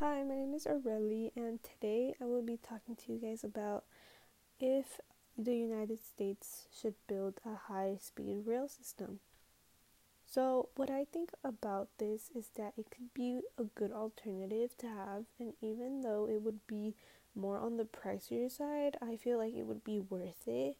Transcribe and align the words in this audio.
Hi, 0.00 0.22
my 0.24 0.34
name 0.34 0.54
is 0.54 0.66
Aurelie, 0.66 1.30
and 1.36 1.60
today 1.62 2.14
I 2.20 2.24
will 2.24 2.42
be 2.42 2.56
talking 2.58 2.96
to 2.96 3.12
you 3.12 3.18
guys 3.18 3.44
about 3.44 3.84
if 4.60 5.00
the 5.38 5.54
United 5.54 6.04
States 6.04 6.66
should 6.72 6.94
build 7.06 7.40
a 7.46 7.54
high 7.54 7.98
speed 8.00 8.42
rail 8.46 8.68
system. 8.68 9.20
So, 10.26 10.68
what 10.76 10.90
I 10.90 11.04
think 11.04 11.30
about 11.44 11.88
this 11.98 12.30
is 12.34 12.48
that 12.56 12.74
it 12.76 12.90
could 12.90 13.14
be 13.14 13.42
a 13.56 13.64
good 13.64 13.92
alternative 13.92 14.76
to 14.78 14.88
have, 14.88 15.24
and 15.38 15.54
even 15.62 16.02
though 16.02 16.28
it 16.28 16.42
would 16.42 16.66
be 16.66 16.94
more 17.34 17.58
on 17.58 17.76
the 17.76 17.84
pricier 17.84 18.50
side, 18.50 18.96
I 19.00 19.16
feel 19.16 19.38
like 19.38 19.54
it 19.54 19.64
would 19.66 19.84
be 19.84 20.00
worth 20.00 20.46
it 20.46 20.76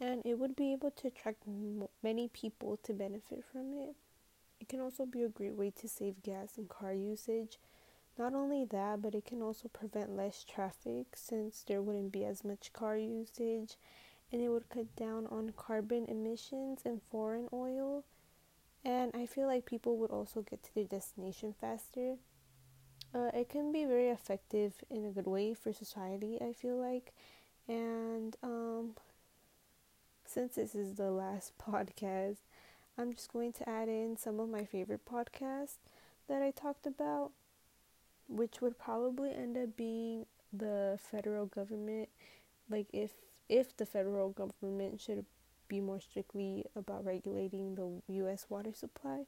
and 0.00 0.22
it 0.24 0.38
would 0.38 0.56
be 0.56 0.72
able 0.72 0.90
to 0.90 1.08
attract 1.08 1.42
m- 1.46 1.88
many 2.02 2.28
people 2.28 2.78
to 2.84 2.92
benefit 2.92 3.44
from 3.50 3.72
it. 3.74 3.94
It 4.60 4.68
can 4.68 4.80
also 4.80 5.06
be 5.06 5.22
a 5.22 5.28
great 5.28 5.54
way 5.54 5.70
to 5.80 5.88
save 5.88 6.22
gas 6.22 6.56
and 6.58 6.68
car 6.68 6.92
usage. 6.92 7.58
Not 8.18 8.34
only 8.34 8.64
that, 8.64 9.02
but 9.02 9.14
it 9.14 9.26
can 9.26 9.42
also 9.42 9.68
prevent 9.68 10.16
less 10.16 10.44
traffic 10.44 11.08
since 11.14 11.62
there 11.66 11.82
wouldn't 11.82 12.12
be 12.12 12.24
as 12.24 12.44
much 12.44 12.72
car 12.72 12.96
usage 12.96 13.76
and 14.32 14.40
it 14.42 14.48
would 14.48 14.68
cut 14.68 14.94
down 14.96 15.26
on 15.26 15.52
carbon 15.56 16.06
emissions 16.06 16.80
and 16.84 17.00
foreign 17.10 17.48
oil. 17.52 18.04
And 18.84 19.12
I 19.14 19.26
feel 19.26 19.46
like 19.46 19.66
people 19.66 19.96
would 19.98 20.10
also 20.10 20.42
get 20.42 20.62
to 20.64 20.74
their 20.74 20.84
destination 20.84 21.54
faster. 21.60 22.16
Uh, 23.14 23.30
it 23.34 23.48
can 23.48 23.72
be 23.72 23.84
very 23.84 24.08
effective 24.08 24.72
in 24.90 25.04
a 25.04 25.10
good 25.10 25.26
way 25.26 25.54
for 25.54 25.72
society, 25.72 26.38
I 26.40 26.52
feel 26.52 26.76
like. 26.76 27.12
And 27.68 28.36
um, 28.42 28.94
since 30.24 30.54
this 30.54 30.74
is 30.74 30.94
the 30.94 31.10
last 31.10 31.52
podcast, 31.58 32.38
I'm 32.98 33.12
just 33.12 33.32
going 33.32 33.52
to 33.54 33.68
add 33.68 33.88
in 33.88 34.16
some 34.16 34.40
of 34.40 34.48
my 34.48 34.64
favorite 34.64 35.04
podcasts 35.04 35.78
that 36.28 36.42
I 36.42 36.50
talked 36.50 36.86
about, 36.86 37.30
which 38.28 38.60
would 38.60 38.78
probably 38.78 39.32
end 39.32 39.56
up 39.56 39.76
being 39.76 40.26
the 40.52 40.98
federal 41.10 41.46
government. 41.46 42.08
Like 42.70 42.86
if 42.92 43.12
if 43.48 43.76
the 43.76 43.86
federal 43.86 44.30
government 44.30 45.00
should 45.00 45.24
be 45.68 45.80
more 45.80 46.00
strictly 46.00 46.64
about 46.74 47.04
regulating 47.04 47.74
the 47.74 48.02
U.S. 48.14 48.46
water 48.48 48.72
supply. 48.72 49.24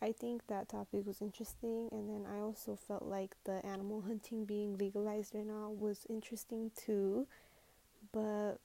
I 0.00 0.12
think 0.12 0.46
that 0.48 0.68
topic 0.68 1.06
was 1.06 1.22
interesting, 1.22 1.88
and 1.90 2.08
then 2.08 2.26
I 2.30 2.40
also 2.40 2.76
felt 2.76 3.02
like 3.04 3.34
the 3.44 3.64
animal 3.64 4.02
hunting 4.02 4.44
being 4.44 4.76
legalized 4.76 5.34
or 5.34 5.44
not 5.44 5.76
was 5.78 6.06
interesting 6.08 6.70
too. 6.76 7.26
But 8.12 8.56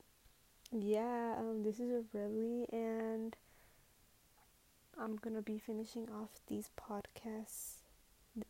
yeah, 0.72 1.36
um, 1.38 1.64
this 1.64 1.80
is 1.80 1.92
a 1.92 2.04
really 2.14 2.66
and 2.72 3.36
I'm 4.98 5.16
gonna 5.18 5.42
be 5.42 5.58
finishing 5.58 6.10
off 6.10 6.40
these 6.48 6.70
podcasts. 6.80 7.81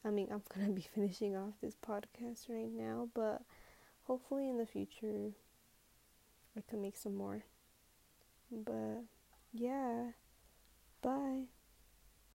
I 0.06 0.10
mean, 0.10 0.28
I'm 0.32 0.44
gonna 0.54 0.72
be 0.72 0.82
finishing 0.96 1.36
off 1.36 1.54
this 1.62 1.76
podcast 1.76 2.50
right 2.50 2.72
now, 2.72 3.10
but 3.14 3.42
hopefully 4.04 4.50
in 4.50 4.58
the 4.58 4.66
future 4.66 5.32
I 6.58 6.62
can 6.70 6.82
make 6.82 6.98
some 6.98 7.16
more. 7.16 7.44
But 8.52 9.04
yeah, 9.54 10.12
bye. 11.02 11.44